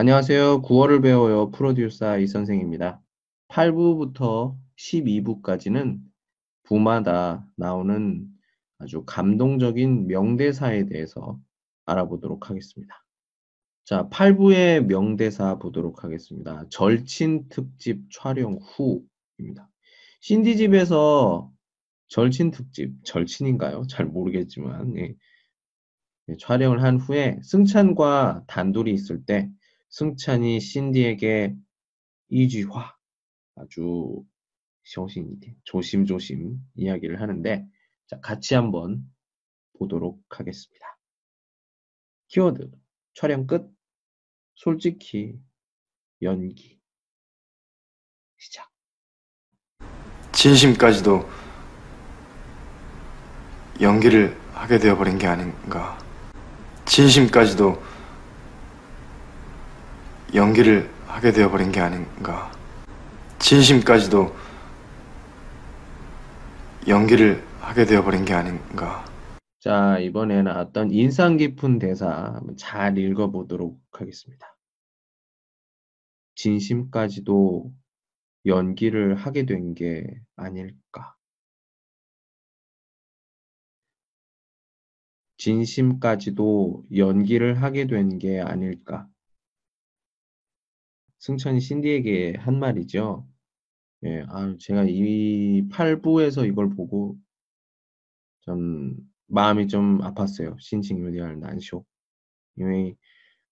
[0.00, 0.62] 안녕하세요.
[0.62, 1.50] 9월을 배워요.
[1.50, 3.02] 프로듀서 이 선생입니다.
[3.48, 5.98] 8부부터 12부까지는
[6.62, 8.26] 부마다 나오는
[8.78, 11.38] 아주 감동적인 명대사에 대해서
[11.84, 13.04] 알아보도록 하겠습니다.
[13.84, 16.64] 자, 8부의 명대사 보도록 하겠습니다.
[16.70, 19.68] 절친 특집 촬영 후입니다.
[20.22, 21.52] 신디 집에서
[22.08, 23.82] 절친 특집, 절친인가요?
[23.86, 25.14] 잘 모르겠지만, 예.
[26.30, 29.50] 예, 촬영을 한 후에 승찬과 단둘이 있을 때
[29.90, 31.54] 승찬이 신디에게
[32.28, 32.96] 이쥐화.
[33.56, 34.24] 아주
[34.92, 37.66] 정신이 조심조심 이야기를 하는데
[38.06, 39.04] 자, 같이 한번
[39.78, 40.98] 보도록 하겠습니다.
[42.28, 42.70] 키워드.
[43.14, 43.70] 촬영 끝.
[44.54, 45.38] 솔직히
[46.22, 46.80] 연기.
[48.38, 48.70] 시작.
[50.32, 51.28] 진심까지도
[53.80, 55.98] 연기를 하게 되어버린 게 아닌가.
[56.86, 57.80] 진심까지도
[60.34, 62.52] 연기를 하게 되어버린 게 아닌가.
[63.38, 64.34] 진심까지도
[66.88, 69.04] 연기를 하게 되어버린 게 아닌가.
[69.60, 74.56] 자, 이번에 나왔던 인상 깊은 대사 잘 읽어보도록 하겠습니다.
[76.36, 77.72] 진심까지도
[78.46, 80.04] 연기를 하게 된 게
[80.36, 81.16] 아닐까.
[85.38, 89.09] 진심까지도 연기를 하게 된 게 아닐까.
[91.19, 93.27] 승천이 신디에게 한 말이죠.
[94.05, 97.17] 예, 아, 제가 이 8부에서 이걸 보고
[98.41, 98.95] 좀
[99.27, 100.59] 마음이 좀 아팠어요.
[100.59, 101.85] 신칭有点 难受.
[102.57, 102.95] 因为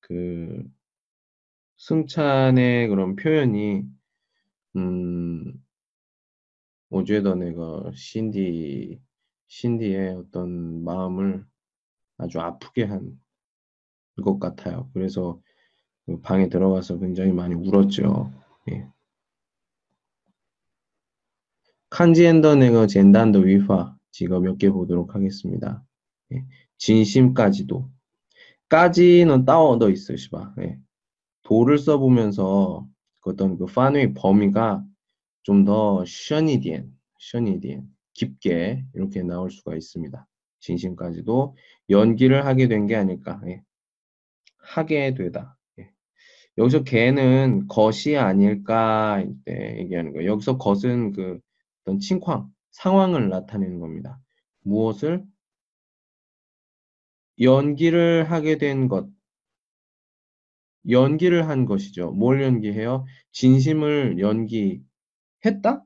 [0.00, 0.64] 그
[1.78, 3.84] 승찬의 그런 표현이
[4.76, 5.64] 음,
[6.88, 9.00] 我觉得那个 신디
[9.48, 11.44] 신디의 어떤 마음을
[12.18, 13.20] 아주 아프게 한
[14.22, 14.90] 것 같아요.
[14.92, 15.53] 그래서 그
[16.23, 18.31] 방에 들어가서 굉장히 많이 울었죠.
[18.71, 18.87] 예.
[21.89, 25.83] 칸지엔더네거 젠단더 위화 지거 몇개 보도록 하겠습니다.
[26.33, 26.45] 예.
[26.77, 27.89] 진심까지도
[28.69, 30.55] 까지는 따워더 있으시바.
[30.61, 30.79] 예.
[31.43, 32.87] 도를 써보면서
[33.21, 34.83] 그 어떤 그 파누의 범위가
[35.43, 40.27] 좀더 셔니디엔, 셔니디엔 깊게 이렇게 나올 수가 있습니다.
[40.59, 41.55] 진심까지도
[41.89, 43.41] 연기를 하게 된 게 아닐까.
[43.47, 43.61] 예.
[44.57, 45.54] 하게 되다.
[46.57, 46.61] 예.
[46.61, 50.31] 여기서 개는 것이 아닐까 이때 얘기하는 거예요.
[50.31, 51.39] 여기서 것은 그
[51.83, 54.19] 어떤 칭황, 상황을 나타내는 겁니다.
[54.61, 55.23] 무엇을
[57.41, 59.07] 연기를 하게 된 것,
[60.89, 62.11] 연기를 한 것이죠.
[62.11, 63.05] 뭘 연기해요?
[63.31, 65.83] 진심을 연기했다?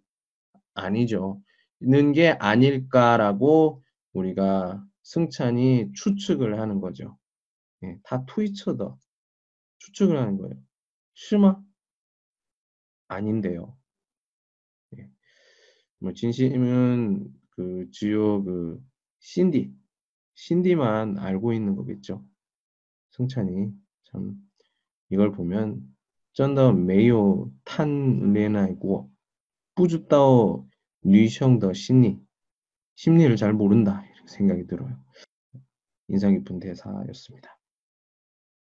[0.73, 1.41] 아니죠.
[1.79, 3.81] 는게 아닐까라고
[4.13, 7.17] 우리가 승찬이 추측을 하는 거죠.
[7.83, 8.97] 예, 다 트위처더
[9.79, 10.55] 추측을 하는 거예요.
[11.13, 11.61] 심화?
[13.07, 13.77] 아닌데요.
[14.97, 15.09] 예.
[15.99, 18.81] 뭐 진심은 그 주요 그
[19.19, 19.73] 신디,
[20.35, 22.23] 신디만 알고 있는 거겠죠.
[23.11, 23.73] 승찬이
[24.05, 24.35] 참
[25.09, 25.81] 이걸 보면
[26.33, 29.11] 쩐더 메이오 탄 레나이고
[29.75, 30.69] 뿌주따오
[31.01, 32.21] 뉘셩더 신니
[32.95, 34.97] 심리를 잘 모른다 이렇게 생각이 들어요.
[36.07, 37.58] 인상 깊은 대사였습니다.